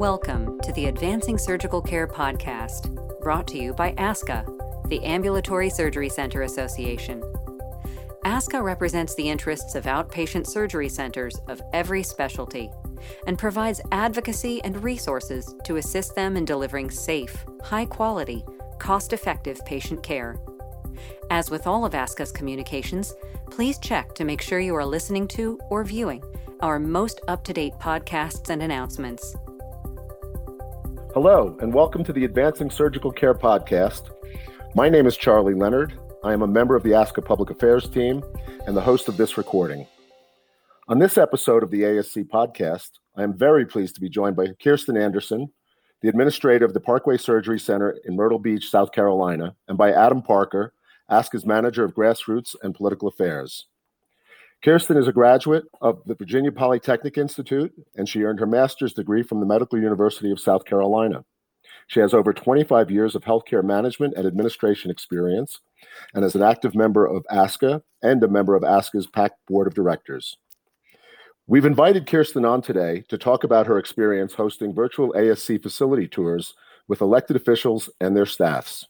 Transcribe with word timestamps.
Welcome 0.00 0.58
to 0.60 0.72
the 0.72 0.86
Advancing 0.86 1.36
Surgical 1.36 1.82
Care 1.82 2.06
Podcast, 2.06 3.20
brought 3.20 3.46
to 3.48 3.58
you 3.58 3.74
by 3.74 3.92
ASCA, 3.92 4.88
the 4.88 5.04
Ambulatory 5.04 5.68
Surgery 5.68 6.08
Center 6.08 6.40
Association. 6.44 7.20
ASCA 8.24 8.62
represents 8.62 9.14
the 9.14 9.28
interests 9.28 9.74
of 9.74 9.84
outpatient 9.84 10.46
surgery 10.46 10.88
centers 10.88 11.36
of 11.48 11.60
every 11.74 12.02
specialty 12.02 12.70
and 13.26 13.38
provides 13.38 13.82
advocacy 13.92 14.64
and 14.64 14.82
resources 14.82 15.54
to 15.64 15.76
assist 15.76 16.14
them 16.14 16.38
in 16.38 16.46
delivering 16.46 16.90
safe, 16.90 17.44
high 17.62 17.84
quality, 17.84 18.42
cost 18.78 19.12
effective 19.12 19.62
patient 19.66 20.02
care. 20.02 20.38
As 21.28 21.50
with 21.50 21.66
all 21.66 21.84
of 21.84 21.92
ASCA's 21.92 22.32
communications, 22.32 23.14
please 23.50 23.78
check 23.78 24.14
to 24.14 24.24
make 24.24 24.40
sure 24.40 24.60
you 24.60 24.74
are 24.76 24.86
listening 24.86 25.28
to 25.28 25.60
or 25.68 25.84
viewing 25.84 26.22
our 26.62 26.78
most 26.78 27.20
up 27.28 27.44
to 27.44 27.52
date 27.52 27.74
podcasts 27.78 28.50
and 28.50 28.62
announcements. 28.62 29.34
Hello, 31.14 31.56
and 31.60 31.72
welcome 31.72 32.04
to 32.04 32.12
the 32.12 32.24
Advancing 32.24 32.70
Surgical 32.70 33.10
Care 33.10 33.34
Podcast. 33.34 34.10
My 34.74 34.88
name 34.88 35.06
is 35.06 35.16
Charlie 35.16 35.54
Leonard. 35.54 35.98
I 36.22 36.32
am 36.32 36.42
a 36.42 36.46
member 36.46 36.76
of 36.76 36.82
the 36.82 36.90
ASCA 36.90 37.24
Public 37.24 37.50
Affairs 37.50 37.88
team 37.88 38.22
and 38.66 38.76
the 38.76 38.80
host 38.80 39.08
of 39.08 39.16
this 39.16 39.38
recording. 39.38 39.86
On 40.88 40.98
this 40.98 41.18
episode 41.18 41.62
of 41.62 41.70
the 41.70 41.82
ASC 41.82 42.28
podcast, 42.28 42.90
I 43.16 43.22
am 43.22 43.36
very 43.36 43.64
pleased 43.64 43.94
to 43.94 44.00
be 44.00 44.08
joined 44.08 44.36
by 44.36 44.48
Kirsten 44.62 44.96
Anderson, 44.96 45.50
the 46.02 46.08
administrator 46.08 46.64
of 46.64 46.74
the 46.74 46.80
Parkway 46.80 47.16
Surgery 47.16 47.58
Center 47.58 47.96
in 48.04 48.16
Myrtle 48.16 48.38
Beach, 48.38 48.70
South 48.70 48.92
Carolina, 48.92 49.54
and 49.68 49.76
by 49.76 49.92
Adam 49.92 50.22
Parker, 50.22 50.74
ASCA's 51.10 51.44
manager 51.44 51.84
of 51.84 51.94
grassroots 51.94 52.54
and 52.62 52.74
political 52.74 53.08
affairs. 53.08 53.66
Kirsten 54.62 54.98
is 54.98 55.08
a 55.08 55.12
graduate 55.12 55.64
of 55.80 56.02
the 56.04 56.14
Virginia 56.14 56.52
Polytechnic 56.52 57.16
Institute, 57.16 57.72
and 57.96 58.06
she 58.06 58.24
earned 58.24 58.40
her 58.40 58.46
master's 58.46 58.92
degree 58.92 59.22
from 59.22 59.40
the 59.40 59.46
Medical 59.46 59.80
University 59.80 60.30
of 60.30 60.38
South 60.38 60.66
Carolina. 60.66 61.24
She 61.86 62.00
has 62.00 62.12
over 62.12 62.34
25 62.34 62.90
years 62.90 63.14
of 63.14 63.22
healthcare 63.22 63.64
management 63.64 64.14
and 64.18 64.26
administration 64.26 64.90
experience 64.90 65.60
and 66.12 66.26
is 66.26 66.34
an 66.34 66.42
active 66.42 66.74
member 66.74 67.06
of 67.06 67.24
ASCA 67.32 67.82
and 68.02 68.22
a 68.22 68.28
member 68.28 68.54
of 68.54 68.62
ASCA's 68.62 69.06
PAC 69.06 69.32
Board 69.48 69.66
of 69.66 69.74
Directors. 69.74 70.36
We've 71.46 71.64
invited 71.64 72.06
Kirsten 72.06 72.44
on 72.44 72.60
today 72.60 73.02
to 73.08 73.16
talk 73.16 73.44
about 73.44 73.66
her 73.66 73.78
experience 73.78 74.34
hosting 74.34 74.74
virtual 74.74 75.14
ASC 75.14 75.62
facility 75.62 76.06
tours 76.06 76.52
with 76.86 77.00
elected 77.00 77.34
officials 77.34 77.88
and 77.98 78.14
their 78.14 78.26
staffs. 78.26 78.86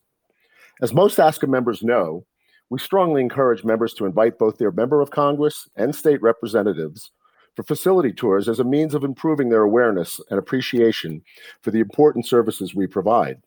As 0.83 0.93
most 0.93 1.19
ASCA 1.19 1.49
members 1.49 1.83
know, 1.83 2.27
we 2.71 2.79
strongly 2.79 3.21
encourage 3.21 3.65
members 3.65 3.93
to 3.95 4.07
invite 4.07 4.39
both 4.39 4.57
their 4.57 4.71
member 4.71 5.01
of 5.01 5.11
Congress 5.11 5.69
and 5.77 5.95
state 5.95 6.23
representatives 6.23 7.11
for 7.57 7.65
facility 7.65 8.13
tours 8.13 8.49
as 8.49 8.61
a 8.61 8.65
means 8.65 8.95
of 8.95 9.03
improving 9.03 9.49
their 9.49 9.63
awareness 9.63 10.21
and 10.31 10.39
appreciation 10.39 11.23
for 11.63 11.73
the 11.73 11.81
important 11.81 12.27
services 12.27 12.75
we 12.75 12.87
provide. 12.87 13.43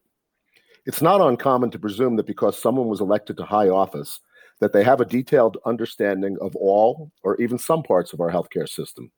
It's 0.86 1.02
not 1.02 1.22
uncommon 1.22 1.72
to 1.72 1.80
presume 1.80 2.18
that 2.18 2.28
because 2.28 2.62
someone 2.62 2.88
was 2.88 3.00
elected 3.00 3.38
to 3.38 3.46
high 3.46 3.70
office, 3.70 4.20
that 4.60 4.74
they 4.74 4.84
have 4.84 5.00
a 5.00 5.06
detailed 5.06 5.58
understanding 5.66 6.38
of 6.42 6.56
all 6.58 7.10
or 7.24 7.40
even 7.42 7.58
some 7.58 7.82
parts 7.82 8.12
of 8.12 8.20
our 8.20 8.30
healthcare 8.30 8.68
system. 8.68 9.10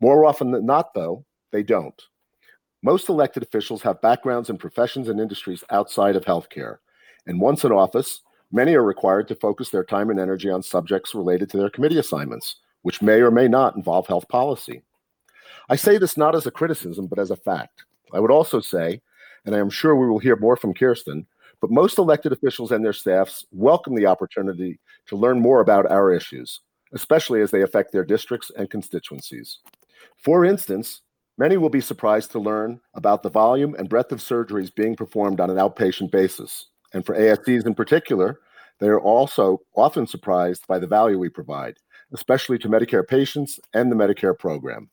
More 0.00 0.24
often 0.24 0.50
than 0.50 0.64
not, 0.64 0.94
though, 0.94 1.26
they 1.52 1.62
don't. 1.62 2.00
Most 2.82 3.10
elected 3.10 3.42
officials 3.42 3.82
have 3.82 4.00
backgrounds 4.00 4.48
in 4.48 4.56
professions 4.56 5.08
and 5.08 5.20
industries 5.20 5.64
outside 5.70 6.16
of 6.16 6.24
healthcare, 6.24 6.78
and 7.26 7.40
once 7.40 7.64
in 7.64 7.72
office, 7.72 8.20
Many 8.54 8.76
are 8.76 8.84
required 8.84 9.26
to 9.26 9.34
focus 9.34 9.70
their 9.70 9.82
time 9.82 10.10
and 10.10 10.20
energy 10.20 10.48
on 10.48 10.62
subjects 10.62 11.12
related 11.12 11.50
to 11.50 11.56
their 11.56 11.68
committee 11.68 11.98
assignments, 11.98 12.54
which 12.82 13.02
may 13.02 13.20
or 13.20 13.32
may 13.32 13.48
not 13.48 13.74
involve 13.74 14.06
health 14.06 14.28
policy. 14.28 14.80
I 15.68 15.74
say 15.74 15.98
this 15.98 16.16
not 16.16 16.36
as 16.36 16.46
a 16.46 16.52
criticism, 16.52 17.08
but 17.08 17.18
as 17.18 17.32
a 17.32 17.36
fact. 17.36 17.82
I 18.12 18.20
would 18.20 18.30
also 18.30 18.60
say, 18.60 19.02
and 19.44 19.56
I 19.56 19.58
am 19.58 19.70
sure 19.70 19.96
we 19.96 20.06
will 20.06 20.20
hear 20.20 20.36
more 20.36 20.56
from 20.56 20.72
Kirsten, 20.72 21.26
but 21.60 21.72
most 21.72 21.98
elected 21.98 22.30
officials 22.30 22.70
and 22.70 22.84
their 22.84 22.92
staffs 22.92 23.44
welcome 23.50 23.96
the 23.96 24.06
opportunity 24.06 24.78
to 25.06 25.16
learn 25.16 25.40
more 25.40 25.60
about 25.60 25.90
our 25.90 26.12
issues, 26.12 26.60
especially 26.92 27.40
as 27.40 27.50
they 27.50 27.62
affect 27.62 27.90
their 27.90 28.04
districts 28.04 28.52
and 28.56 28.70
constituencies. 28.70 29.58
For 30.16 30.44
instance, 30.44 31.00
many 31.38 31.56
will 31.56 31.70
be 31.70 31.80
surprised 31.80 32.30
to 32.30 32.38
learn 32.38 32.80
about 32.94 33.24
the 33.24 33.30
volume 33.30 33.74
and 33.74 33.88
breadth 33.88 34.12
of 34.12 34.20
surgeries 34.20 34.72
being 34.72 34.94
performed 34.94 35.40
on 35.40 35.50
an 35.50 35.56
outpatient 35.56 36.12
basis. 36.12 36.66
And 36.92 37.04
for 37.04 37.16
ASCs 37.16 37.66
in 37.66 37.74
particular, 37.74 38.38
they 38.80 38.88
are 38.88 39.00
also 39.00 39.60
often 39.76 40.06
surprised 40.06 40.66
by 40.66 40.78
the 40.78 40.86
value 40.86 41.18
we 41.18 41.28
provide, 41.28 41.76
especially 42.12 42.58
to 42.58 42.68
Medicare 42.68 43.06
patients 43.06 43.60
and 43.72 43.90
the 43.90 43.96
Medicare 43.96 44.38
program. 44.38 44.90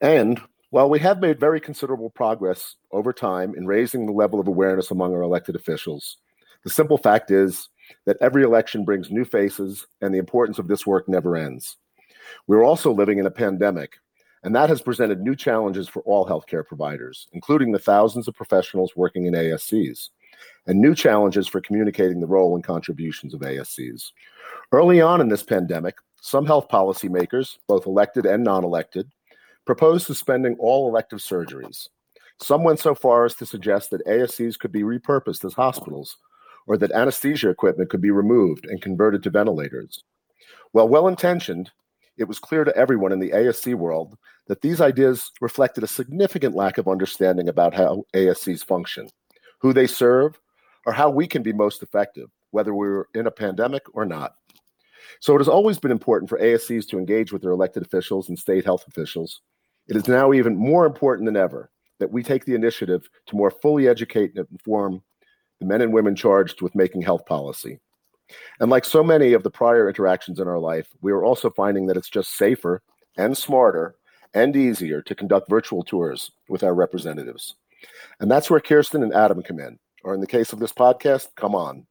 And 0.00 0.40
while 0.70 0.90
we 0.90 0.98
have 0.98 1.20
made 1.20 1.38
very 1.38 1.60
considerable 1.60 2.10
progress 2.10 2.74
over 2.90 3.12
time 3.12 3.54
in 3.56 3.66
raising 3.66 4.06
the 4.06 4.12
level 4.12 4.40
of 4.40 4.48
awareness 4.48 4.90
among 4.90 5.14
our 5.14 5.22
elected 5.22 5.54
officials, 5.54 6.16
the 6.64 6.70
simple 6.70 6.98
fact 6.98 7.30
is 7.30 7.68
that 8.06 8.16
every 8.20 8.42
election 8.42 8.84
brings 8.84 9.10
new 9.10 9.24
faces, 9.24 9.86
and 10.00 10.12
the 10.12 10.18
importance 10.18 10.58
of 10.58 10.66
this 10.66 10.86
work 10.86 11.08
never 11.08 11.36
ends. 11.36 11.76
We're 12.46 12.64
also 12.64 12.92
living 12.92 13.18
in 13.18 13.26
a 13.26 13.30
pandemic, 13.30 13.96
and 14.42 14.54
that 14.56 14.70
has 14.70 14.82
presented 14.82 15.20
new 15.20 15.36
challenges 15.36 15.88
for 15.88 16.02
all 16.02 16.26
healthcare 16.26 16.66
providers, 16.66 17.28
including 17.32 17.70
the 17.70 17.78
thousands 17.78 18.26
of 18.26 18.34
professionals 18.34 18.96
working 18.96 19.26
in 19.26 19.34
ASCs 19.34 20.08
and 20.66 20.80
new 20.80 20.94
challenges 20.94 21.46
for 21.46 21.60
communicating 21.60 22.20
the 22.20 22.26
role 22.26 22.54
and 22.54 22.64
contributions 22.64 23.34
of 23.34 23.40
ASCs. 23.40 24.10
Early 24.72 25.00
on 25.00 25.20
in 25.20 25.28
this 25.28 25.42
pandemic, 25.42 25.96
some 26.20 26.46
health 26.46 26.68
policymakers, 26.68 27.58
both 27.68 27.86
elected 27.86 28.24
and 28.26 28.42
non 28.42 28.64
elected, 28.64 29.10
proposed 29.66 30.06
suspending 30.06 30.56
all 30.58 30.88
elective 30.88 31.18
surgeries. 31.18 31.88
Some 32.40 32.64
went 32.64 32.80
so 32.80 32.94
far 32.94 33.24
as 33.24 33.34
to 33.36 33.46
suggest 33.46 33.90
that 33.90 34.06
ASCs 34.06 34.58
could 34.58 34.72
be 34.72 34.82
repurposed 34.82 35.44
as 35.44 35.54
hospitals 35.54 36.16
or 36.66 36.76
that 36.78 36.92
anesthesia 36.92 37.50
equipment 37.50 37.90
could 37.90 38.00
be 38.00 38.10
removed 38.10 38.64
and 38.66 38.82
converted 38.82 39.22
to 39.22 39.30
ventilators. 39.30 40.02
While 40.72 40.88
well 40.88 41.08
intentioned, 41.08 41.70
it 42.16 42.24
was 42.24 42.38
clear 42.38 42.64
to 42.64 42.76
everyone 42.76 43.12
in 43.12 43.20
the 43.20 43.30
ASC 43.30 43.74
world 43.74 44.16
that 44.46 44.60
these 44.60 44.80
ideas 44.80 45.30
reflected 45.40 45.84
a 45.84 45.88
significant 45.88 46.54
lack 46.54 46.78
of 46.78 46.88
understanding 46.88 47.48
about 47.48 47.74
how 47.74 48.04
ASCs 48.14 48.64
function, 48.64 49.08
who 49.64 49.72
they 49.72 49.86
serve, 49.86 50.38
or 50.84 50.92
how 50.92 51.08
we 51.08 51.26
can 51.26 51.42
be 51.42 51.50
most 51.50 51.82
effective, 51.82 52.28
whether 52.50 52.74
we're 52.74 53.06
in 53.14 53.26
a 53.26 53.30
pandemic 53.30 53.82
or 53.94 54.04
not. 54.04 54.34
So 55.20 55.34
it 55.34 55.38
has 55.38 55.48
always 55.48 55.78
been 55.78 55.90
important 55.90 56.28
for 56.28 56.38
ASCs 56.38 56.86
to 56.88 56.98
engage 56.98 57.32
with 57.32 57.40
their 57.40 57.52
elected 57.52 57.82
officials 57.82 58.28
and 58.28 58.38
state 58.38 58.66
health 58.66 58.84
officials. 58.86 59.40
It 59.88 59.96
is 59.96 60.06
now 60.06 60.34
even 60.34 60.54
more 60.54 60.84
important 60.84 61.24
than 61.24 61.38
ever 61.38 61.70
that 61.98 62.12
we 62.12 62.22
take 62.22 62.44
the 62.44 62.54
initiative 62.54 63.08
to 63.24 63.36
more 63.36 63.50
fully 63.50 63.88
educate 63.88 64.36
and 64.36 64.46
inform 64.52 65.02
the 65.60 65.66
men 65.66 65.80
and 65.80 65.94
women 65.94 66.14
charged 66.14 66.60
with 66.60 66.74
making 66.74 67.00
health 67.00 67.24
policy. 67.24 67.80
And 68.60 68.70
like 68.70 68.84
so 68.84 69.02
many 69.02 69.32
of 69.32 69.44
the 69.44 69.50
prior 69.50 69.88
interactions 69.88 70.40
in 70.40 70.46
our 70.46 70.58
life, 70.58 70.88
we 71.00 71.10
are 71.10 71.24
also 71.24 71.48
finding 71.48 71.86
that 71.86 71.96
it's 71.96 72.10
just 72.10 72.36
safer 72.36 72.82
and 73.16 73.34
smarter 73.34 73.94
and 74.34 74.54
easier 74.54 75.00
to 75.00 75.14
conduct 75.14 75.48
virtual 75.48 75.82
tours 75.82 76.32
with 76.50 76.62
our 76.62 76.74
representatives. 76.74 77.54
And 78.20 78.30
that's 78.30 78.50
where 78.50 78.60
Kirsten 78.60 79.02
and 79.02 79.14
Adam 79.14 79.42
come 79.42 79.58
in 79.58 79.78
or 80.04 80.14
in 80.14 80.20
the 80.20 80.26
case 80.26 80.52
of 80.52 80.60
this 80.60 80.72
podcast, 80.72 81.28
come 81.34 81.54
on. 81.54 81.86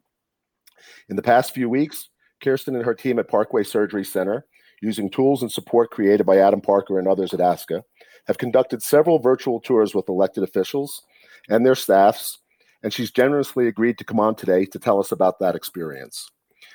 In 1.10 1.16
the 1.16 1.22
past 1.22 1.54
few 1.54 1.68
weeks, 1.68 2.10
Kirsten 2.42 2.76
and 2.76 2.86
her 2.86 2.94
team 2.94 3.20
at 3.20 3.28
Parkway 3.28 3.64
Surgery 3.64 4.06
Center, 4.06 4.46
using 4.82 5.10
tools 5.10 5.42
and 5.42 5.52
support 5.52 5.92
created 5.92 6.26
by 6.26 6.38
Adam 6.38 6.62
Parker 6.62 7.00
and 7.00 7.08
others 7.08 7.34
at 7.34 7.40
ASCA, 7.40 7.82
have 8.28 8.38
conducted 8.38 8.84
several 8.84 9.20
virtual 9.20 9.60
tours 9.60 9.96
with 9.96 10.10
elected 10.10 10.44
officials 10.44 11.02
and 11.50 11.66
their 11.66 11.76
staffs, 11.76 12.40
and 12.84 12.94
she's 12.94 13.12
generously 13.12 13.68
agreed 13.68 13.98
to 13.98 14.04
come 14.04 14.20
on 14.20 14.36
today 14.36 14.66
to 14.66 14.80
tell 14.80 15.00
us 15.00 15.12
about 15.12 15.40
that 15.40 15.56
experience. 15.56 16.30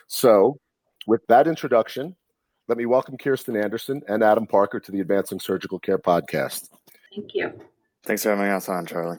So, 0.09 0.59
with 1.07 1.27
that 1.29 1.47
introduction, 1.47 2.17
let 2.67 2.79
me 2.79 2.87
welcome 2.87 3.17
Kirsten 3.17 3.57
Anderson 3.57 4.03
and 4.09 4.23
Adam 4.23 4.47
Parker 4.47 4.81
to 4.81 4.93
the 4.93 5.01
Advancing 5.01 5.41
Surgical 5.41 5.79
Care 5.79 5.99
podcast. 5.99 6.69
Thank 7.15 7.35
you. 7.35 7.53
Thanks 8.05 8.23
for 8.23 8.31
having 8.31 8.47
us 8.47 8.69
on, 8.69 8.87
Charlie. 8.87 9.19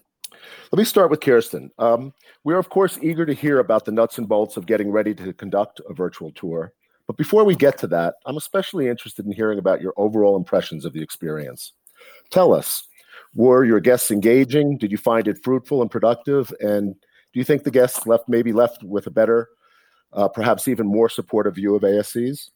Let 0.72 0.78
me 0.78 0.86
start 0.86 1.10
with 1.10 1.22
Kirsten. 1.22 1.72
Um, 1.80 2.14
we're, 2.44 2.58
of 2.58 2.70
course, 2.70 2.98
eager 3.02 3.26
to 3.26 3.34
hear 3.34 3.60
about 3.60 3.86
the 3.86 3.92
nuts 3.92 4.18
and 4.18 4.28
bolts 4.28 4.58
of 4.58 4.66
getting 4.66 4.92
ready 4.92 5.14
to 5.16 5.34
conduct 5.34 5.82
a 5.90 5.94
virtual 5.94 6.32
tour. 6.32 6.74
But 7.08 7.18
before 7.18 7.44
we 7.44 7.56
get 7.56 7.78
to 7.80 7.88
that, 7.88 8.16
I'm 8.26 8.38
especially 8.38 8.88
interested 8.88 9.26
in 9.26 9.32
hearing 9.32 9.58
about 9.58 9.82
your 9.82 9.94
overall 9.98 10.38
impressions 10.38 10.86
of 10.86 10.94
the 10.94 11.02
experience. 11.02 11.74
Tell 12.30 12.54
us, 12.54 12.84
were 13.34 13.66
your 13.66 13.80
guests 13.80 14.12
engaging? 14.12 14.78
Did 14.78 14.92
you 14.92 14.98
find 14.98 15.28
it 15.28 15.44
fruitful 15.44 15.82
and 15.82 15.90
productive? 15.90 16.54
And 16.60 16.94
do 16.94 17.40
you 17.40 17.44
think 17.44 17.64
the 17.64 17.72
guests 17.72 18.06
left 18.08 18.30
maybe 18.30 18.54
left 18.54 18.84
with 18.84 19.08
a 19.08 19.12
better, 19.12 19.50
uh, 20.14 20.28
perhaps 20.28 20.68
even 20.68 20.88
more 20.88 21.10
supportive 21.10 21.56
view 21.56 21.76
of 21.76 21.82
ASCs? 21.82 22.52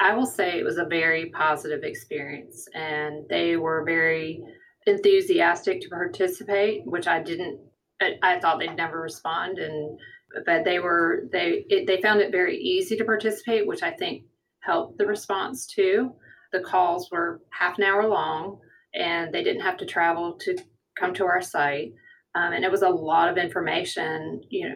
I 0.00 0.14
will 0.14 0.26
say 0.26 0.58
it 0.58 0.64
was 0.64 0.78
a 0.78 0.84
very 0.84 1.26
positive 1.30 1.82
experience, 1.82 2.68
and 2.74 3.26
they 3.28 3.56
were 3.56 3.84
very 3.84 4.42
enthusiastic 4.88 5.80
to 5.82 5.88
participate, 5.88 6.82
which 6.84 7.06
I 7.06 7.22
didn't. 7.22 7.60
I, 8.00 8.14
I 8.22 8.40
thought 8.40 8.58
they'd 8.58 8.76
never 8.76 9.00
respond, 9.00 9.58
and 9.58 9.98
but 10.46 10.64
they 10.64 10.78
were 10.78 11.28
they 11.32 11.64
it, 11.68 11.86
they 11.86 12.00
found 12.00 12.20
it 12.20 12.32
very 12.32 12.56
easy 12.56 12.96
to 12.96 13.04
participate, 13.04 13.66
which 13.66 13.82
I 13.82 13.92
think 13.92 14.24
helped 14.60 14.98
the 14.98 15.06
response 15.06 15.66
too. 15.66 16.12
The 16.52 16.60
calls 16.60 17.10
were 17.10 17.40
half 17.52 17.78
an 17.78 17.84
hour 17.84 18.06
long, 18.08 18.58
and 18.94 19.32
they 19.32 19.44
didn't 19.44 19.62
have 19.62 19.76
to 19.78 19.86
travel 19.86 20.38
to 20.40 20.56
come 20.98 21.14
to 21.14 21.24
our 21.24 21.42
site. 21.42 21.92
Um, 22.34 22.52
and 22.52 22.64
it 22.64 22.70
was 22.70 22.82
a 22.82 22.88
lot 22.88 23.28
of 23.28 23.38
information, 23.38 24.42
you 24.50 24.68
know, 24.68 24.74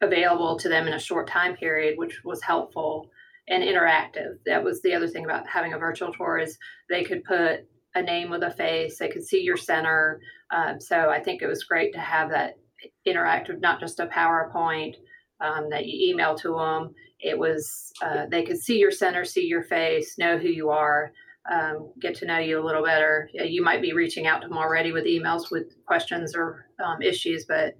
available 0.00 0.58
to 0.58 0.68
them 0.68 0.86
in 0.86 0.94
a 0.94 0.98
short 0.98 1.28
time 1.28 1.56
period, 1.56 1.94
which 1.96 2.20
was 2.24 2.42
helpful 2.42 3.10
and 3.48 3.62
interactive. 3.62 4.36
That 4.46 4.64
was 4.64 4.80
the 4.82 4.94
other 4.94 5.08
thing 5.08 5.24
about 5.24 5.46
having 5.46 5.74
a 5.74 5.78
virtual 5.78 6.12
tour 6.12 6.38
is 6.38 6.58
they 6.88 7.04
could 7.04 7.24
put 7.24 7.66
a 7.94 8.02
name 8.02 8.30
with 8.30 8.42
a 8.42 8.50
face, 8.50 8.98
they 8.98 9.08
could 9.08 9.24
see 9.24 9.40
your 9.42 9.56
center. 9.56 10.20
Um, 10.50 10.80
so 10.80 11.10
I 11.10 11.20
think 11.20 11.42
it 11.42 11.46
was 11.46 11.64
great 11.64 11.92
to 11.94 12.00
have 12.00 12.30
that 12.30 12.54
interactive, 13.06 13.60
not 13.60 13.80
just 13.80 14.00
a 14.00 14.06
PowerPoint 14.06 14.96
um, 15.40 15.68
that 15.70 15.86
you 15.86 16.10
email 16.10 16.34
to 16.36 16.56
them. 16.56 16.94
It 17.20 17.38
was 17.38 17.92
uh, 18.02 18.26
they 18.30 18.42
could 18.44 18.58
see 18.58 18.78
your 18.78 18.90
center, 18.90 19.24
see 19.24 19.46
your 19.46 19.62
face, 19.62 20.18
know 20.18 20.36
who 20.36 20.48
you 20.48 20.70
are, 20.70 21.12
um, 21.50 21.92
get 22.00 22.14
to 22.16 22.26
know 22.26 22.38
you 22.38 22.60
a 22.60 22.64
little 22.64 22.84
better. 22.84 23.30
You 23.32 23.62
might 23.62 23.82
be 23.82 23.92
reaching 23.92 24.26
out 24.26 24.42
to 24.42 24.48
them 24.48 24.58
already 24.58 24.92
with 24.92 25.04
emails 25.04 25.50
with 25.50 25.74
questions 25.86 26.34
or 26.34 26.66
um, 26.84 27.02
issues, 27.02 27.46
but 27.46 27.74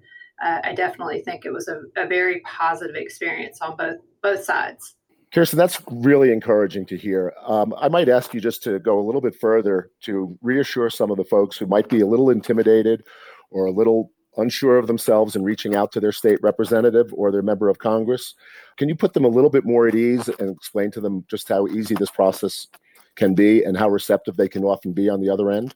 uh, 0.45 0.61
I 0.65 0.75
definitely 0.75 1.23
think 1.23 1.45
it 1.45 1.53
was 1.53 1.69
a, 1.69 1.83
a 1.97 2.07
very 2.07 2.41
positive 2.41 2.97
experience 2.97 3.61
on 3.61 3.77
both 3.77 3.99
both 4.23 4.45
sides. 4.45 4.97
Kirsten, 5.35 5.59
that's 5.59 5.83
really 5.91 6.33
encouraging 6.33 6.87
to 6.87 6.97
hear. 6.97 7.35
Um, 7.45 7.75
I 7.77 7.89
might 7.89 8.09
ask 8.09 8.33
you 8.33 8.41
just 8.41 8.63
to 8.63 8.79
go 8.79 9.01
a 9.01 9.03
little 9.03 9.21
bit 9.21 9.35
further 9.35 9.91
to 10.03 10.39
reassure 10.43 10.89
some 10.89 11.11
of 11.11 11.17
the 11.17 11.25
folks 11.25 11.57
who 11.57 11.67
might 11.67 11.89
be 11.89 12.01
a 12.01 12.07
little 12.07 12.31
intimidated 12.31 13.03
or 13.51 13.67
a 13.67 13.73
little 13.73 14.13
unsure 14.37 14.79
of 14.79 14.87
themselves 14.87 15.35
in 15.35 15.43
reaching 15.43 15.75
out 15.75 15.91
to 15.91 15.99
their 15.99 16.13
state 16.13 16.39
representative 16.41 17.13
or 17.13 17.33
their 17.33 17.43
member 17.43 17.69
of 17.69 17.81
Congress. 17.81 18.35
Can 18.77 18.89
you 18.89 18.95
put 18.95 19.13
them 19.13 19.25
a 19.25 19.29
little 19.29 19.51
bit 19.51 19.65
more 19.65 19.89
at 19.89 19.97
ease 19.97 20.29
and 20.29 20.51
explain 20.51 20.93
to 20.93 21.01
them 21.01 21.25
just 21.29 21.49
how 21.49 21.67
easy 21.67 21.97
this 21.97 22.13
process 22.13 22.69
can 23.17 23.35
be 23.35 23.65
and 23.65 23.77
how 23.77 23.89
receptive 23.89 24.37
they 24.37 24.49
can 24.49 24.63
often 24.63 24.93
be 24.93 25.09
on 25.09 25.21
the 25.21 25.31
other 25.31 25.51
end? 25.51 25.75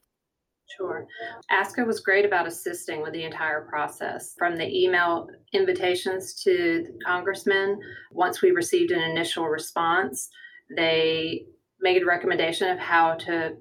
Sure. 0.76 1.06
ASCA 1.50 1.87
was 1.87 2.00
great 2.00 2.25
about 2.25 2.47
assisting 2.47 3.03
with 3.03 3.12
the 3.12 3.25
entire 3.25 3.62
process 3.62 4.35
from 4.37 4.56
the 4.56 4.69
email 4.69 5.29
invitations 5.53 6.35
to 6.43 6.85
the 6.87 6.99
congressmen. 7.05 7.81
Once 8.12 8.43
we 8.43 8.50
received 8.50 8.91
an 8.91 9.00
initial 9.00 9.47
response, 9.47 10.29
they 10.76 11.47
made 11.81 12.03
a 12.03 12.06
recommendation 12.06 12.69
of 12.69 12.79
how 12.79 13.15
to 13.15 13.56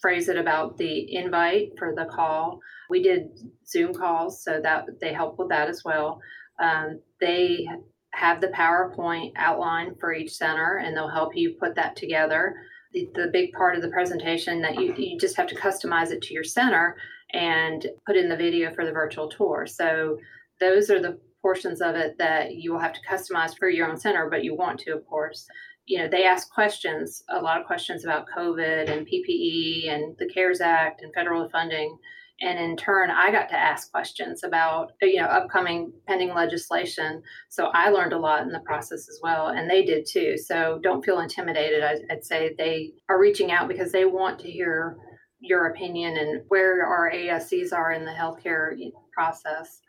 phrase 0.00 0.28
it 0.28 0.36
about 0.36 0.76
the 0.76 1.14
invite 1.14 1.70
for 1.78 1.94
the 1.94 2.06
call. 2.06 2.60
We 2.88 3.02
did 3.02 3.28
Zoom 3.66 3.94
calls, 3.94 4.42
so 4.42 4.60
that 4.62 4.86
they 5.00 5.12
helped 5.12 5.38
with 5.38 5.48
that 5.48 5.68
as 5.68 5.82
well. 5.84 6.20
Um, 6.62 7.00
they 7.20 7.66
have 8.12 8.40
the 8.40 8.48
PowerPoint 8.48 9.32
outline 9.36 9.94
for 10.00 10.12
each 10.12 10.32
center, 10.32 10.78
and 10.78 10.96
they'll 10.96 11.08
help 11.08 11.36
you 11.36 11.56
put 11.58 11.74
that 11.76 11.96
together 11.96 12.54
the, 12.92 13.08
the 13.14 13.28
big 13.32 13.52
part 13.52 13.76
of 13.76 13.82
the 13.82 13.88
presentation 13.88 14.60
that 14.62 14.74
you, 14.74 14.94
you 14.96 15.18
just 15.18 15.36
have 15.36 15.46
to 15.48 15.54
customize 15.54 16.10
it 16.10 16.22
to 16.22 16.34
your 16.34 16.44
center 16.44 16.96
and 17.32 17.86
put 18.06 18.16
in 18.16 18.28
the 18.28 18.36
video 18.36 18.72
for 18.72 18.84
the 18.84 18.92
virtual 18.92 19.28
tour. 19.28 19.66
So 19.66 20.18
those 20.60 20.90
are 20.90 21.00
the 21.00 21.18
portions 21.42 21.80
of 21.80 21.94
it 21.94 22.18
that 22.18 22.54
you 22.54 22.72
will 22.72 22.80
have 22.80 22.92
to 22.92 23.00
customize 23.08 23.56
for 23.56 23.68
your 23.68 23.88
own 23.88 23.96
center, 23.96 24.28
but 24.28 24.44
you 24.44 24.54
want 24.54 24.80
to, 24.80 24.92
of 24.92 25.06
course. 25.06 25.46
You 25.86 25.98
know, 25.98 26.08
they 26.08 26.24
ask 26.24 26.52
questions, 26.52 27.22
a 27.28 27.40
lot 27.40 27.60
of 27.60 27.66
questions 27.66 28.04
about 28.04 28.26
COVID 28.36 28.90
and 28.90 29.06
PPE 29.06 29.88
and 29.88 30.16
the 30.18 30.28
CARES 30.28 30.60
Act 30.60 31.02
and 31.02 31.12
federal 31.14 31.48
funding 31.48 31.98
and 32.40 32.58
in 32.58 32.76
turn 32.76 33.10
i 33.10 33.30
got 33.30 33.48
to 33.48 33.58
ask 33.58 33.90
questions 33.90 34.42
about 34.44 34.92
you 35.02 35.20
know 35.20 35.26
upcoming 35.26 35.92
pending 36.06 36.34
legislation. 36.34 37.22
So 37.48 37.70
i 37.74 37.90
learned 37.90 38.12
a 38.12 38.18
lot 38.18 38.42
in 38.42 38.52
the 38.52 38.60
process 38.60 39.08
as 39.08 39.20
well 39.22 39.48
and 39.48 39.68
they 39.68 39.84
did 39.84 40.06
too. 40.06 40.36
So 40.38 40.80
don't 40.82 41.04
feel 41.04 41.20
intimidated. 41.20 41.84
I'd 42.10 42.24
say 42.24 42.54
they 42.56 42.92
are 43.08 43.20
reaching 43.20 43.50
out 43.50 43.68
because 43.68 43.92
they 43.92 44.04
want 44.04 44.38
to 44.40 44.50
hear 44.50 44.96
your 45.40 45.66
opinion 45.66 46.16
and 46.16 46.42
where 46.48 46.84
our 46.84 47.10
ascs 47.10 47.72
are 47.72 47.92
in 47.92 48.04
the 48.04 48.12
healthcare 48.12 48.74
process. 49.12 49.80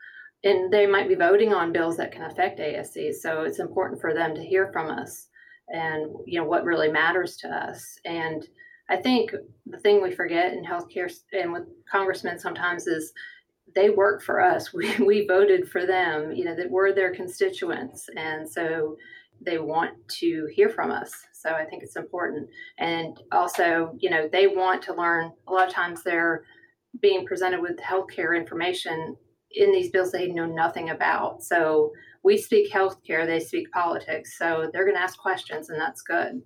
And 0.44 0.72
they 0.72 0.86
might 0.86 1.08
be 1.08 1.14
voting 1.14 1.52
on 1.52 1.72
bills 1.72 1.98
that 1.98 2.12
can 2.12 2.22
affect 2.22 2.58
ascs 2.58 3.14
so 3.16 3.42
it's 3.42 3.60
important 3.60 4.00
for 4.00 4.14
them 4.14 4.34
to 4.34 4.42
hear 4.42 4.70
from 4.72 4.90
us 4.90 5.28
and 5.68 6.10
you 6.26 6.40
know 6.40 6.46
what 6.46 6.64
really 6.64 6.90
matters 6.90 7.36
to 7.38 7.48
us. 7.48 7.98
And 8.04 8.46
I 8.90 8.96
think 8.96 9.32
the 9.66 9.78
thing 9.78 10.02
we 10.02 10.10
forget 10.10 10.52
in 10.52 10.64
healthcare 10.64 11.12
and 11.32 11.52
with 11.52 11.64
congressmen 11.90 12.38
sometimes 12.38 12.86
is 12.86 13.12
they 13.74 13.90
work 13.90 14.22
for 14.22 14.40
us. 14.40 14.72
We, 14.74 14.94
we 14.98 15.26
voted 15.26 15.68
for 15.70 15.86
them, 15.86 16.32
you 16.32 16.44
know, 16.44 16.54
that 16.56 16.70
we're 16.70 16.92
their 16.92 17.14
constituents. 17.14 18.08
And 18.16 18.48
so 18.48 18.96
they 19.44 19.58
want 19.58 19.92
to 20.20 20.48
hear 20.52 20.68
from 20.68 20.90
us. 20.90 21.12
So 21.32 21.50
I 21.50 21.64
think 21.64 21.82
it's 21.82 21.96
important. 21.96 22.48
And 22.78 23.18
also, 23.32 23.94
you 23.98 24.10
know, 24.10 24.28
they 24.30 24.46
want 24.46 24.82
to 24.82 24.94
learn. 24.94 25.32
A 25.48 25.52
lot 25.52 25.68
of 25.68 25.74
times 25.74 26.02
they're 26.02 26.44
being 27.00 27.26
presented 27.26 27.60
with 27.60 27.76
healthcare 27.78 28.36
information 28.36 29.16
in 29.54 29.72
these 29.72 29.90
bills 29.90 30.12
they 30.12 30.28
know 30.28 30.46
nothing 30.46 30.90
about. 30.90 31.42
So 31.42 31.92
we 32.22 32.38
speak 32.38 32.72
healthcare, 32.72 33.26
they 33.26 33.40
speak 33.40 33.70
politics. 33.72 34.38
So 34.38 34.70
they're 34.72 34.84
going 34.84 34.96
to 34.96 35.02
ask 35.02 35.18
questions, 35.18 35.70
and 35.70 35.80
that's 35.80 36.02
good. 36.02 36.42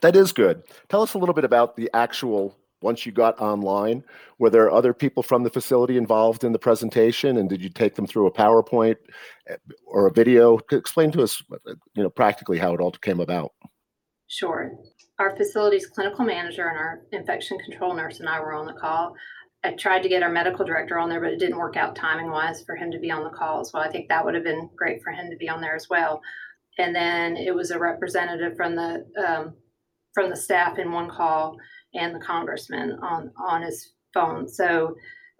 That 0.00 0.16
is 0.16 0.32
good. 0.32 0.62
Tell 0.88 1.02
us 1.02 1.14
a 1.14 1.18
little 1.18 1.34
bit 1.34 1.44
about 1.44 1.76
the 1.76 1.90
actual 1.94 2.56
once 2.84 3.06
you 3.06 3.12
got 3.12 3.40
online. 3.40 4.04
Were 4.38 4.50
there 4.50 4.70
other 4.70 4.92
people 4.92 5.22
from 5.22 5.42
the 5.42 5.50
facility 5.50 5.96
involved 5.96 6.44
in 6.44 6.52
the 6.52 6.58
presentation, 6.58 7.38
and 7.38 7.48
did 7.48 7.62
you 7.62 7.70
take 7.70 7.96
them 7.96 8.06
through 8.06 8.26
a 8.26 8.32
PowerPoint 8.32 8.96
eh, 9.48 9.56
or 9.86 10.06
a 10.06 10.12
video? 10.12 10.60
Explain 10.70 11.10
to 11.12 11.22
us, 11.22 11.42
you 11.94 12.02
know, 12.02 12.10
practically 12.10 12.58
how 12.58 12.74
it 12.74 12.80
all 12.80 12.92
came 12.92 13.20
about. 13.20 13.52
Sure. 14.28 14.72
Our 15.18 15.36
facility's 15.36 15.86
clinical 15.86 16.24
manager 16.24 16.68
and 16.68 16.76
our 16.76 17.02
infection 17.12 17.58
control 17.58 17.94
nurse 17.94 18.20
and 18.20 18.28
I 18.28 18.40
were 18.40 18.54
on 18.54 18.66
the 18.66 18.72
call. 18.72 19.14
I 19.64 19.70
tried 19.72 20.02
to 20.02 20.08
get 20.10 20.22
our 20.22 20.30
medical 20.30 20.64
director 20.64 20.98
on 20.98 21.08
there, 21.08 21.20
but 21.20 21.32
it 21.32 21.38
didn't 21.38 21.56
work 21.56 21.76
out 21.76 21.96
timing 21.96 22.30
wise 22.30 22.62
for 22.62 22.76
him 22.76 22.90
to 22.90 22.98
be 22.98 23.10
on 23.10 23.24
the 23.24 23.30
call 23.30 23.66
well. 23.72 23.82
I 23.82 23.90
think 23.90 24.08
that 24.08 24.22
would 24.24 24.34
have 24.34 24.44
been 24.44 24.68
great 24.76 25.02
for 25.02 25.10
him 25.10 25.30
to 25.30 25.36
be 25.36 25.48
on 25.48 25.62
there 25.62 25.74
as 25.74 25.88
well 25.88 26.20
and 26.78 26.94
then 26.94 27.36
it 27.36 27.54
was 27.54 27.70
a 27.70 27.78
representative 27.78 28.56
from 28.56 28.74
the 28.74 29.06
um, 29.26 29.54
from 30.12 30.30
the 30.30 30.36
staff 30.36 30.78
in 30.78 30.92
one 30.92 31.10
call 31.10 31.56
and 31.94 32.14
the 32.14 32.20
congressman 32.20 32.98
on 33.02 33.30
on 33.36 33.62
his 33.62 33.92
phone. 34.12 34.48
So 34.48 34.94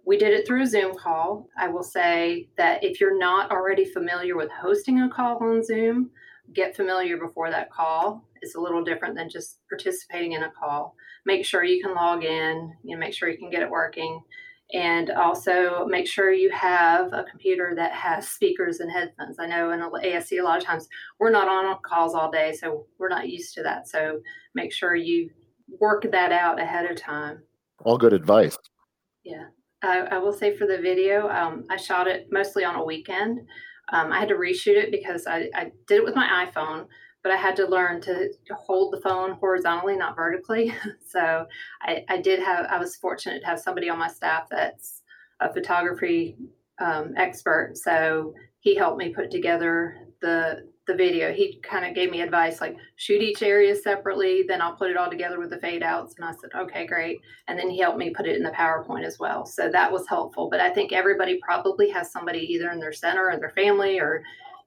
we 0.07 0.19
did 0.19 0.35
it 0.35 0.47
through 0.47 0.63
a 0.63 0.67
Zoom 0.67 0.95
call. 0.97 1.49
I 1.59 1.69
will 1.69 1.83
say 1.83 2.49
that 2.59 2.85
if 2.85 3.01
you're 3.01 3.19
not 3.19 3.51
already 3.51 3.85
familiar 3.85 4.37
with 4.37 4.51
hosting 4.51 5.01
a 5.01 5.09
call 5.09 5.39
on 5.39 5.65
Zoom, 5.65 6.11
get 6.53 6.77
familiar 6.77 7.17
before 7.17 7.51
that 7.51 7.73
call. 7.73 8.29
It's 8.43 8.55
a 8.55 8.61
little 8.61 8.85
different 8.85 9.17
than 9.17 9.31
just 9.31 9.61
participating 9.69 10.33
in 10.33 10.43
a 10.43 10.51
call. 10.51 10.95
Make 11.25 11.47
sure 11.47 11.65
you 11.65 11.83
can 11.83 11.95
log 11.95 12.23
in, 12.23 12.75
you 12.83 12.95
know, 12.95 13.01
make 13.01 13.15
sure 13.15 13.31
you 13.31 13.39
can 13.39 13.49
get 13.49 13.63
it 13.63 13.71
working 13.71 14.21
and 14.75 15.11
also 15.11 15.87
make 15.87 16.07
sure 16.07 16.33
you 16.33 16.51
have 16.51 17.13
a 17.13 17.25
computer 17.31 17.75
that 17.77 17.93
has 17.93 18.29
speakers 18.29 18.81
and 18.81 18.91
headphones. 18.91 19.39
I 19.39 19.47
know 19.47 19.71
in 19.71 19.79
ASC 19.81 20.41
a 20.41 20.43
lot 20.43 20.59
of 20.59 20.65
times 20.65 20.89
we're 21.21 21.31
not 21.31 21.49
on 21.49 21.79
calls 21.83 22.13
all 22.15 22.31
day, 22.31 22.53
so 22.53 22.87
we're 22.99 23.09
not 23.09 23.29
used 23.29 23.55
to 23.55 23.63
that. 23.63 23.89
So 23.89 24.21
make 24.57 24.73
sure 24.73 24.97
you 24.97 25.31
work 25.81 26.05
that 26.11 26.33
out 26.33 26.61
ahead 26.61 26.91
of 26.91 26.97
time. 26.97 27.43
All 27.85 27.97
good 27.97 28.13
advice. 28.13 28.59
Yeah. 29.23 29.45
I, 29.83 30.01
I 30.01 30.19
will 30.19 30.33
say 30.33 30.57
for 30.57 30.67
the 30.67 30.79
video, 30.79 31.29
um, 31.29 31.65
I 31.71 31.77
shot 31.77 32.09
it 32.09 32.27
mostly 32.33 32.65
on 32.65 32.75
a 32.75 32.85
weekend. 32.85 33.41
Um, 33.93 34.13
I 34.13 34.19
had 34.19 34.29
to 34.29 34.35
reshoot 34.35 34.77
it 34.77 34.91
because 34.91 35.27
I, 35.29 35.51
I 35.55 35.71
did 35.87 35.99
it 35.99 36.05
with 36.05 36.17
my 36.17 36.47
iPhone, 36.47 36.87
but 37.25 37.33
I 37.33 37.37
had 37.37 37.57
to 37.57 37.67
learn 37.67 38.03
to 38.03 38.29
hold 38.53 38.93
the 38.93 39.01
phone 39.01 39.33
horizontally, 39.33 39.97
not 39.97 40.15
vertically. 40.15 40.73
so 41.09 41.47
I, 41.83 42.05
I, 42.09 42.21
did 42.21 42.39
have, 42.41 42.67
I 42.67 42.79
was 42.79 42.97
fortunate 42.97 43.41
to 43.41 43.47
have 43.47 43.59
somebody 43.59 43.89
on 43.89 43.99
my 43.99 44.09
staff 44.09 44.47
that's 44.51 45.03
a 45.41 45.53
photography 45.53 46.37
um, 46.79 47.15
expert. 47.17 47.73
So 47.77 48.35
he 48.61 48.77
helped 48.77 48.99
me 48.99 49.09
put 49.09 49.31
together 49.31 49.97
the 50.21 50.69
the 50.87 50.95
video. 50.95 51.33
He 51.33 51.61
kind 51.63 51.87
of 51.87 51.95
gave 51.95 52.11
me 52.11 52.21
advice 52.21 52.61
like 52.61 52.77
shoot 52.97 53.23
each 53.23 53.43
area 53.43 53.75
separately, 53.75 54.45
then 54.47 54.61
I'll 54.61 54.77
put 54.77 54.91
it 54.91 54.97
all 54.97 55.09
together 55.09 55.39
with 55.39 55.51
the 55.51 55.59
fade 55.59 55.83
outs. 55.83 56.15
And 56.19 56.27
I 56.27 56.33
said, 56.33 56.51
okay, 56.55 56.87
great. 56.87 57.21
And 57.49 57.59
then 57.59 57.71
he 57.71 57.79
helped 57.79 57.99
me 57.99 58.11
put 58.11 58.27
it 58.27 58.37
in 58.37 58.43
the 58.43 58.51
PowerPoint 58.51 59.05
as 59.05 59.19
well. 59.19 59.47
So 59.47 59.71
that 59.71 59.91
was 59.91 60.07
helpful. 60.09 60.51
But 60.51 60.61
I 60.61 60.71
think 60.71 60.93
everybody 60.93 61.41
probably 61.43 61.89
has 61.91 62.13
somebody 62.13 62.41
either 62.41 62.71
in 62.71 62.81
their 62.81 62.93
center 62.93 63.31
or 63.31 63.39
their 63.39 63.51
family 63.51 63.99
or 63.99 64.23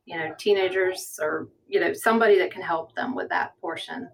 you 0.08 0.18
know 0.18 0.34
teenagers 0.40 1.20
or 1.22 1.50
you 1.68 1.80
know 1.80 1.94
somebody 1.94 2.40
that 2.40 2.52
can 2.52 2.64
help 2.64 2.96
them 2.96 3.14
with 3.14 3.30
that 3.30 3.54
portion. 3.62 4.10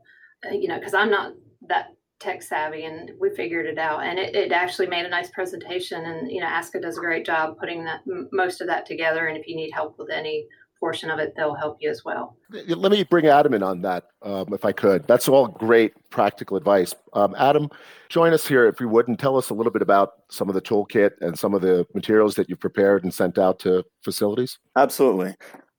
Uh, 0.46 0.54
you 0.54 0.68
know 0.68 0.78
because 0.78 0.94
i'm 0.94 1.10
not 1.10 1.34
that 1.70 1.96
tech 2.24 2.42
savvy 2.42 2.86
and 2.86 3.12
we 3.20 3.30
figured 3.30 3.66
it 3.66 3.78
out. 3.78 4.04
And 4.04 4.18
it, 4.18 4.34
it 4.34 4.52
actually 4.52 4.88
made 4.88 5.06
a 5.06 5.10
nice 5.10 5.30
presentation 5.30 6.06
and 6.06 6.32
you 6.32 6.40
know 6.40 6.48
ASCA 6.48 6.82
does 6.82 6.98
a 6.98 7.02
great 7.02 7.26
job 7.26 7.58
putting 7.60 7.84
that 7.84 8.02
most 8.32 8.62
of 8.62 8.68
that 8.68 8.86
together. 8.86 9.28
And 9.28 9.38
if 9.38 9.48
you 9.48 9.56
need 9.56 9.72
help 9.72 10.00
with 10.00 10.10
any 10.10 10.48
portion 10.80 11.10
of 11.10 11.18
it 11.18 11.34
they'll 11.38 11.56
help 11.56 11.78
you 11.80 11.90
as 11.90 12.04
well. 12.04 12.36
Let 12.50 12.92
me 12.92 13.04
bring 13.04 13.26
adam 13.28 13.54
in 13.54 13.64
on 13.64 13.82
that 13.84 14.06
um, 14.22 14.54
if 14.54 14.66
i 14.66 14.72
could. 14.74 15.08
That's 15.08 15.30
all 15.30 15.48
great 15.48 15.94
practical 16.10 16.58
advice. 16.58 16.94
Um, 17.14 17.36
adam 17.38 17.70
join 18.10 18.34
us 18.34 18.46
here 18.46 18.68
if 18.68 18.80
you 18.82 18.90
would 18.90 19.08
and 19.08 19.18
tell 19.18 19.38
us 19.38 19.50
a 19.50 19.54
little 19.54 19.72
bit 19.72 19.82
about 19.82 20.14
some 20.30 20.50
of 20.50 20.56
the 20.56 20.62
toolkit 20.62 21.12
and 21.22 21.40
some 21.40 21.54
of 21.54 21.62
the 21.62 21.86
materials 21.94 22.36
that 22.36 22.50
you've 22.50 22.60
prepared 22.60 23.04
and 23.04 23.14
sent 23.14 23.38
out 23.38 23.60
to 23.60 23.84
facilities. 24.02 24.60
Absolutely 24.76 25.36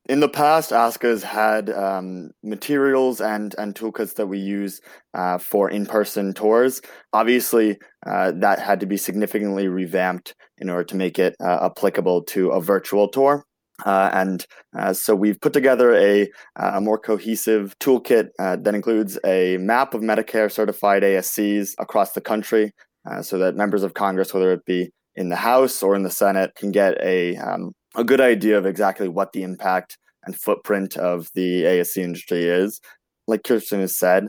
In 0.07 0.21
the 0.21 0.29
past, 0.29 0.71
ASCA's 0.71 1.23
had 1.23 1.71
um, 1.71 2.31
materials 2.43 3.23
and, 3.23 3.55
and 3.57 3.75
toolkits 3.75 4.17
that 4.17 4.27
we 4.27 4.39
use 4.39 4.83
uh, 5.15 5.39
for 5.39 5.71
in 5.71 5.87
person 5.87 6.35
tours. 6.35 6.83
Obviously, 7.15 7.79
uh, 8.07 8.33
that 8.37 8.59
had 8.59 8.81
to 8.81 8.87
be 8.87 8.99
significantly 8.99 9.67
revamped 9.67 10.35
in 10.59 10.69
order 10.69 10.85
to 10.85 10.97
make 10.97 11.19
it 11.19 11.35
uh, 11.41 11.71
applicable 11.71 12.23
to 12.25 12.51
a 12.51 12.61
virtual 12.61 13.09
tour. 13.09 13.45
Uh, 13.87 14.11
and 14.13 14.47
uh, 14.79 14.93
so 14.93 15.15
we've 15.15 15.41
put 15.41 15.55
together 15.55 15.95
a, 15.95 16.31
a 16.57 16.83
more 16.83 16.99
cohesive 16.99 17.75
toolkit 17.79 18.29
uh, 18.39 18.57
that 18.57 18.75
includes 18.75 19.19
a 19.25 19.57
map 19.57 19.95
of 19.95 20.03
Medicare 20.03 20.53
certified 20.53 21.03
ASCs 21.03 21.73
across 21.79 22.13
the 22.13 22.21
country 22.21 22.73
so 23.21 23.37
that 23.39 23.55
members 23.55 23.83
of 23.83 23.93
Congress, 23.93 24.33
whether 24.33 24.53
it 24.53 24.65
be 24.65 24.91
in 25.15 25.29
the 25.29 25.37
House 25.37 25.83
or 25.83 25.95
in 25.95 26.05
the 26.05 26.11
Senate, 26.11 26.55
can 26.57 26.73
get 26.73 26.97
a 27.03 27.37
um, 27.37 27.73
a 27.97 28.05
good 28.05 28.21
idea 28.21 28.59
of 28.59 28.67
exactly 28.67 29.09
what 29.09 29.33
the 29.33 29.43
impact 29.43 29.99
and 30.25 30.39
footprint 30.39 30.97
of 30.97 31.31
the 31.35 31.65
ASC 31.65 31.97
industry 31.99 32.45
is. 32.45 32.81
Like 33.27 33.45
Kirsten 33.45 33.81
has 33.81 33.97
said, 33.97 34.29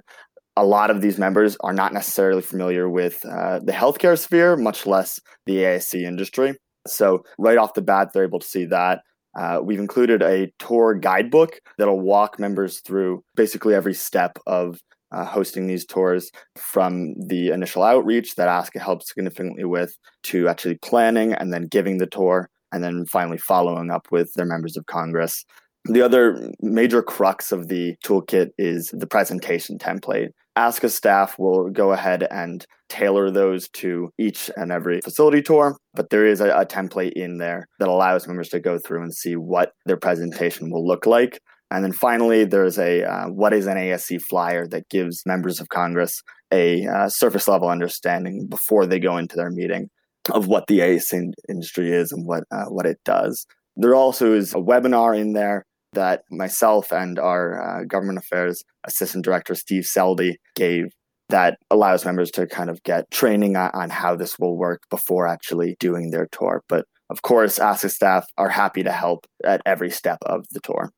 a 0.57 0.65
lot 0.65 0.89
of 0.89 1.01
these 1.01 1.17
members 1.17 1.57
are 1.61 1.73
not 1.73 1.93
necessarily 1.93 2.41
familiar 2.41 2.89
with 2.89 3.25
uh, 3.25 3.59
the 3.59 3.73
healthcare 3.73 4.17
sphere, 4.17 4.55
much 4.55 4.85
less 4.85 5.19
the 5.45 5.57
ASC 5.57 6.01
industry. 6.01 6.55
So, 6.87 7.23
right 7.37 7.57
off 7.57 7.73
the 7.73 7.81
bat, 7.81 8.09
they're 8.13 8.23
able 8.23 8.39
to 8.39 8.47
see 8.47 8.65
that. 8.65 9.01
Uh, 9.37 9.59
we've 9.61 9.79
included 9.79 10.21
a 10.21 10.51
tour 10.59 10.93
guidebook 10.93 11.59
that'll 11.77 11.99
walk 11.99 12.39
members 12.39 12.79
through 12.79 13.21
basically 13.35 13.73
every 13.73 13.93
step 13.93 14.37
of 14.47 14.79
uh, 15.11 15.25
hosting 15.25 15.67
these 15.67 15.85
tours 15.85 16.31
from 16.57 17.15
the 17.27 17.49
initial 17.49 17.83
outreach 17.83 18.35
that 18.35 18.47
ASCA 18.47 18.79
helps 18.79 19.09
significantly 19.09 19.65
with 19.65 19.97
to 20.23 20.47
actually 20.47 20.75
planning 20.75 21.33
and 21.33 21.51
then 21.51 21.67
giving 21.67 21.97
the 21.97 22.07
tour 22.07 22.49
and 22.71 22.83
then 22.83 23.05
finally 23.05 23.37
following 23.37 23.91
up 23.91 24.07
with 24.11 24.33
their 24.33 24.45
members 24.45 24.77
of 24.77 24.85
Congress. 24.85 25.45
The 25.85 26.01
other 26.01 26.51
major 26.61 27.03
crux 27.03 27.51
of 27.51 27.67
the 27.67 27.95
toolkit 28.03 28.49
is 28.57 28.89
the 28.91 29.05
presentation 29.05 29.77
template. 29.77 30.29
ASCA 30.57 30.89
staff 30.89 31.37
will 31.37 31.69
go 31.69 31.91
ahead 31.91 32.27
and 32.31 32.65
tailor 32.89 33.29
those 33.29 33.67
to 33.69 34.09
each 34.17 34.49
and 34.55 34.71
every 34.71 35.01
facility 35.01 35.41
tour, 35.41 35.77
but 35.93 36.09
there 36.09 36.25
is 36.25 36.39
a, 36.39 36.49
a, 36.49 36.65
template 36.65 37.11
in 37.13 37.37
there 37.37 37.67
that 37.79 37.89
allows 37.89 38.25
members 38.25 38.49
to 38.49 38.59
go 38.59 38.79
through 38.79 39.03
and 39.03 39.13
see 39.13 39.35
what 39.35 39.73
their 39.85 39.97
presentation 39.97 40.71
will 40.71 40.87
look 40.87 41.05
like. 41.05 41.39
And 41.71 41.83
then 41.83 41.91
finally, 41.91 42.45
there's 42.45 42.79
a 42.79 43.03
uh, 43.03 43.25
what 43.25 43.53
is 43.53 43.67
an 43.67 43.77
ASC 43.77 44.21
flyer 44.21 44.67
that 44.67 44.87
gives 44.89 45.23
members 45.25 45.59
of 45.59 45.69
Congress 45.69 46.21
a 46.51 46.85
uh, 46.85 47.09
surface 47.09 47.47
level 47.47 47.67
understanding 47.67 48.47
before 48.47 48.85
they 48.85 48.99
go 48.99 49.17
into 49.17 49.35
their 49.35 49.49
meeting 49.49 49.89
of 50.31 50.47
what 50.47 50.67
the 50.67 50.79
ASC 50.79 51.31
industry 51.49 51.91
is 51.91 52.11
and 52.11 52.25
what 52.25 52.43
uh, 52.51 52.65
what 52.65 52.85
it 52.85 52.99
does. 53.05 53.45
There 53.75 53.95
also 53.95 54.33
is 54.33 54.53
a 54.53 54.57
webinar 54.57 55.17
in 55.17 55.33
there 55.33 55.65
that 55.93 56.23
myself 56.29 56.91
and 56.91 57.17
our 57.19 57.81
uh, 57.81 57.83
government 57.85 58.19
affairs 58.19 58.63
assistant 58.85 59.23
director 59.23 59.55
Steve 59.55 59.83
Seldy 59.83 60.35
gave 60.55 60.85
that 61.29 61.57
allows 61.71 62.05
members 62.05 62.29
to 62.31 62.45
kind 62.45 62.69
of 62.69 62.83
get 62.83 63.09
training 63.09 63.55
on, 63.55 63.71
on 63.73 63.89
how 63.89 64.15
this 64.15 64.37
will 64.37 64.57
work 64.57 64.83
before 64.89 65.27
actually 65.27 65.75
doing 65.79 66.11
their 66.11 66.27
tour. 66.31 66.63
But 66.69 66.85
of 67.09 67.21
course, 67.21 67.59
ASCA 67.59 67.89
staff 67.89 68.27
are 68.37 68.49
happy 68.49 68.83
to 68.83 68.91
help 68.91 69.25
at 69.43 69.61
every 69.65 69.89
step 69.89 70.19
of 70.25 70.45
the 70.51 70.59
tour. 70.59 70.91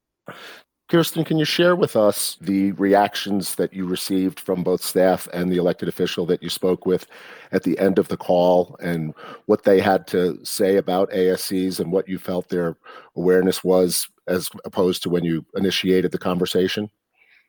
Kirsten, 0.88 1.26
can 1.26 1.38
you 1.38 1.44
share 1.44 1.76
with 1.76 1.98
us 1.98 2.38
the 2.40 2.72
reactions 2.74 3.56
that 3.56 3.74
you 3.74 3.86
received 3.86 4.40
from 4.40 4.64
both 4.64 4.82
staff 4.82 5.28
and 5.34 5.52
the 5.52 5.58
elected 5.58 5.90
official 5.90 6.26
that 6.28 6.42
you 6.42 6.50
spoke 6.50 6.86
with 6.86 7.08
at 7.52 7.64
the 7.64 7.78
end 7.78 8.00
of 8.00 8.08
the 8.08 8.16
call 8.16 8.78
and 8.80 9.14
what 9.48 9.64
they 9.64 9.82
had 9.82 10.08
to 10.08 10.40
say 10.46 10.78
about 10.78 11.12
ASCs 11.12 11.82
and 11.82 11.92
what 11.92 12.08
you 12.08 12.18
felt 12.18 12.48
their 12.48 12.78
awareness 13.18 13.66
was 13.66 14.08
as 14.28 14.50
opposed 14.64 15.04
to 15.04 15.10
when 15.10 15.26
you 15.26 15.46
initiated 15.56 16.14
the 16.14 16.18
conversation? 16.18 16.90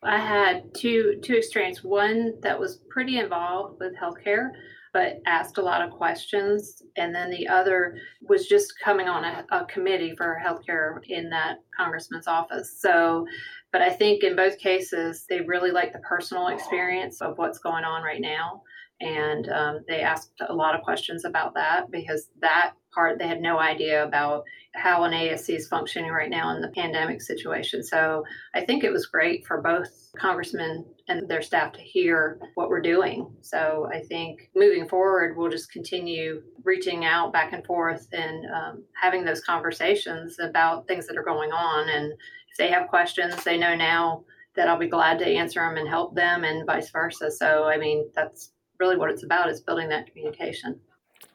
I 0.02 0.18
had 0.18 0.74
two 0.74 1.20
two 1.22 1.34
experiences. 1.34 1.84
One 1.84 2.40
that 2.40 2.58
was 2.58 2.80
pretty 2.88 3.18
involved 3.18 3.80
with 3.80 3.94
healthcare, 3.96 4.50
but 4.92 5.20
asked 5.26 5.58
a 5.58 5.62
lot 5.62 5.82
of 5.82 5.90
questions. 5.90 6.82
And 6.96 7.14
then 7.14 7.30
the 7.30 7.46
other 7.48 7.96
was 8.22 8.46
just 8.46 8.74
coming 8.82 9.08
on 9.08 9.24
a, 9.24 9.44
a 9.50 9.64
committee 9.66 10.14
for 10.16 10.40
healthcare 10.44 10.98
in 11.08 11.30
that 11.30 11.58
congressman's 11.76 12.26
office. 12.26 12.80
So, 12.80 13.26
but 13.72 13.82
I 13.82 13.90
think 13.90 14.22
in 14.22 14.36
both 14.36 14.58
cases, 14.58 15.26
they 15.28 15.40
really 15.40 15.70
like 15.70 15.92
the 15.92 15.98
personal 16.00 16.48
experience 16.48 17.20
of 17.20 17.38
what's 17.38 17.58
going 17.58 17.84
on 17.84 18.02
right 18.02 18.20
now. 18.20 18.62
And 19.00 19.48
um, 19.50 19.84
they 19.86 20.00
asked 20.00 20.32
a 20.48 20.52
lot 20.52 20.74
of 20.74 20.82
questions 20.82 21.24
about 21.24 21.54
that 21.54 21.90
because 21.90 22.28
that 22.40 22.72
part 22.98 23.16
they 23.16 23.28
had 23.28 23.40
no 23.40 23.60
idea 23.60 24.04
about 24.04 24.42
how 24.74 25.04
an 25.04 25.12
ASC 25.12 25.54
is 25.54 25.68
functioning 25.68 26.10
right 26.10 26.28
now 26.28 26.54
in 26.54 26.60
the 26.60 26.68
pandemic 26.68 27.22
situation. 27.22 27.80
So 27.80 28.24
I 28.54 28.64
think 28.64 28.82
it 28.82 28.90
was 28.90 29.06
great 29.06 29.46
for 29.46 29.62
both 29.62 30.10
congressmen 30.18 30.84
and 31.06 31.28
their 31.28 31.40
staff 31.40 31.72
to 31.74 31.80
hear 31.80 32.40
what 32.56 32.68
we're 32.68 32.82
doing. 32.82 33.30
So 33.40 33.88
I 33.92 34.00
think 34.00 34.50
moving 34.56 34.88
forward, 34.88 35.36
we'll 35.36 35.50
just 35.50 35.70
continue 35.70 36.42
reaching 36.64 37.04
out 37.04 37.32
back 37.32 37.52
and 37.52 37.64
forth 37.64 38.08
and 38.12 38.44
um, 38.50 38.84
having 39.00 39.24
those 39.24 39.42
conversations 39.42 40.36
about 40.40 40.88
things 40.88 41.06
that 41.06 41.16
are 41.16 41.24
going 41.24 41.52
on. 41.52 41.88
And 41.88 42.12
if 42.12 42.56
they 42.58 42.68
have 42.68 42.88
questions, 42.88 43.44
they 43.44 43.58
know 43.58 43.76
now 43.76 44.24
that 44.56 44.66
I'll 44.68 44.76
be 44.76 44.88
glad 44.88 45.20
to 45.20 45.26
answer 45.26 45.60
them 45.60 45.76
and 45.76 45.88
help 45.88 46.16
them 46.16 46.42
and 46.42 46.66
vice 46.66 46.90
versa. 46.90 47.30
So, 47.30 47.64
I 47.64 47.78
mean, 47.78 48.10
that's 48.16 48.50
really 48.80 48.96
what 48.96 49.10
it's 49.10 49.22
about 49.22 49.50
is 49.50 49.60
building 49.60 49.88
that 49.88 50.08
communication. 50.08 50.80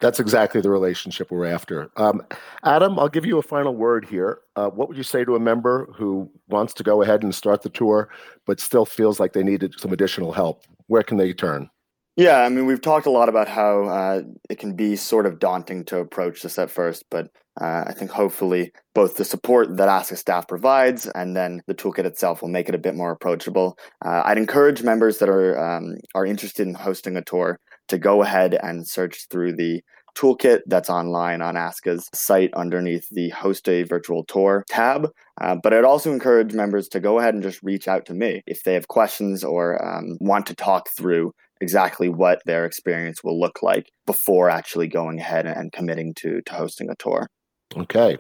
That's 0.04 0.20
exactly 0.20 0.60
the 0.60 0.70
relationship 0.70 1.32
we're 1.32 1.46
after. 1.46 1.90
Um, 1.96 2.22
Adam, 2.66 3.00
I'll 3.00 3.08
give 3.08 3.26
you 3.26 3.38
a 3.38 3.42
final 3.42 3.74
word 3.74 4.04
here. 4.04 4.40
Uh, 4.58 4.68
what 4.68 4.90
would 4.90 4.98
you 4.98 5.04
say 5.04 5.24
to 5.24 5.38
a 5.38 5.40
member 5.40 5.88
who 5.96 6.30
wants 6.50 6.74
to 6.74 6.84
go 6.84 7.02
ahead 7.02 7.24
and 7.24 7.34
start 7.34 7.62
the 7.62 7.70
tour, 7.70 8.10
but 8.46 8.60
still 8.60 8.86
feels 8.86 9.18
like 9.18 9.32
they 9.32 9.44
needed 9.44 9.80
some 9.80 9.94
additional 9.94 10.34
help? 10.34 10.66
Where 10.88 11.04
can 11.04 11.16
they 11.16 11.32
turn? 11.32 11.70
Yeah, 12.18 12.42
I 12.42 12.50
mean, 12.50 12.66
we've 12.66 12.82
talked 12.82 13.06
a 13.06 13.12
lot 13.12 13.30
about 13.30 13.48
how 13.48 13.86
uh, 13.86 14.22
it 14.50 14.60
can 14.60 14.76
be 14.76 14.98
sort 14.98 15.26
of 15.26 15.40
daunting 15.40 15.86
to 15.86 16.00
approach 16.00 16.42
this 16.42 16.60
at 16.60 16.70
first, 16.70 17.06
but 17.10 17.30
uh, 17.62 17.86
I 17.88 17.94
think 17.94 18.12
hopefully 18.12 18.74
both 18.94 19.16
the 19.16 19.24
support 19.24 19.78
that 19.78 19.88
ASCA 19.88 20.18
staff 20.18 20.50
provides 20.50 21.08
and 21.08 21.34
then 21.34 21.62
the 21.66 21.74
toolkit 21.74 22.04
itself 22.04 22.42
will 22.42 22.50
make 22.50 22.68
it 22.68 22.76
a 22.76 22.80
bit 22.80 22.94
more 22.94 23.12
approachable. 23.12 23.78
Uh, 24.04 24.22
I'd 24.26 24.38
encourage 24.38 24.84
members 24.84 25.20
that 25.20 25.30
are 25.30 25.58
um, 25.58 25.96
are 26.14 26.26
interested 26.26 26.68
in 26.68 26.74
hosting 26.74 27.16
a 27.16 27.24
tour 27.24 27.58
to 27.88 27.98
go 27.98 28.22
ahead 28.22 28.58
and 28.62 28.88
search 28.88 29.28
through 29.30 29.56
the 29.56 29.82
toolkit 30.16 30.62
that's 30.68 30.90
online 30.90 31.42
on 31.42 31.56
ASCA's 31.56 32.10
site 32.14 32.54
underneath 32.54 33.08
the 33.12 33.30
Host 33.30 33.68
a 33.68 33.84
Virtual 33.84 34.24
Tour 34.26 34.64
tab. 34.70 35.10
Uh, 35.42 35.56
but 35.62 35.74
I'd 35.74 35.84
also 35.84 36.12
encourage 36.12 36.54
members 36.54 36.88
to 36.90 37.00
go 37.00 37.20
ahead 37.20 37.34
and 37.34 37.44
just 37.44 37.64
reach 37.64 37.88
out 37.88 38.06
to 38.08 38.14
me 38.14 38.44
if 38.46 38.64
they 38.64 38.74
have 38.76 38.88
questions 38.88 39.44
or 39.44 39.84
um, 39.84 40.18
want 40.22 40.46
to 40.48 40.56
talk 40.56 40.88
through 40.96 41.32
exactly 41.62 42.10
what 42.10 42.42
their 42.46 42.66
experience 42.66 43.24
will 43.24 43.40
look 43.40 43.64
like 43.64 43.90
before 44.06 44.50
actually 44.50 44.88
going 44.88 45.20
ahead 45.20 45.46
and 45.46 45.72
committing 45.72 46.14
to, 46.16 46.42
to 46.46 46.54
hosting 46.54 46.90
a 46.90 46.96
tour. 46.96 47.28
Okay. 47.76 48.18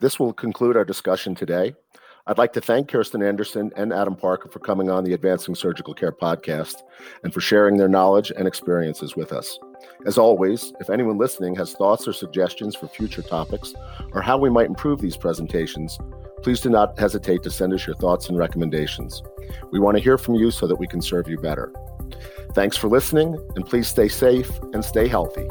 This 0.00 0.20
will 0.20 0.32
conclude 0.32 0.76
our 0.76 0.84
discussion 0.84 1.34
today. 1.34 1.74
I'd 2.26 2.38
like 2.38 2.54
to 2.54 2.60
thank 2.62 2.88
Kirsten 2.88 3.22
Anderson 3.22 3.70
and 3.76 3.92
Adam 3.92 4.16
Parker 4.16 4.48
for 4.48 4.58
coming 4.58 4.88
on 4.88 5.04
the 5.04 5.12
Advancing 5.12 5.54
Surgical 5.54 5.92
Care 5.92 6.10
podcast 6.10 6.76
and 7.22 7.34
for 7.34 7.42
sharing 7.42 7.76
their 7.76 7.88
knowledge 7.88 8.32
and 8.34 8.48
experiences 8.48 9.14
with 9.14 9.30
us. 9.30 9.58
As 10.06 10.16
always, 10.16 10.72
if 10.80 10.88
anyone 10.88 11.18
listening 11.18 11.54
has 11.56 11.74
thoughts 11.74 12.08
or 12.08 12.14
suggestions 12.14 12.74
for 12.74 12.88
future 12.88 13.20
topics 13.20 13.74
or 14.12 14.22
how 14.22 14.38
we 14.38 14.48
might 14.48 14.68
improve 14.68 15.02
these 15.02 15.18
presentations, 15.18 15.98
please 16.42 16.62
do 16.62 16.70
not 16.70 16.98
hesitate 16.98 17.42
to 17.42 17.50
send 17.50 17.74
us 17.74 17.86
your 17.86 17.96
thoughts 17.96 18.30
and 18.30 18.38
recommendations. 18.38 19.22
We 19.70 19.78
want 19.78 19.98
to 19.98 20.02
hear 20.02 20.16
from 20.16 20.36
you 20.36 20.50
so 20.50 20.66
that 20.66 20.76
we 20.76 20.86
can 20.86 21.02
serve 21.02 21.28
you 21.28 21.36
better. 21.36 21.74
Thanks 22.54 22.78
for 22.78 22.88
listening, 22.88 23.36
and 23.54 23.66
please 23.66 23.86
stay 23.86 24.08
safe 24.08 24.50
and 24.72 24.82
stay 24.82 25.08
healthy. 25.08 25.46